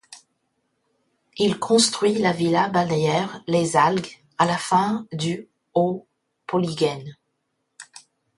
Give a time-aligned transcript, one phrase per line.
[1.37, 4.07] Il construit la villa balnéaire Les Algues
[4.39, 6.07] à la fin du au
[6.47, 7.05] Pouliguen.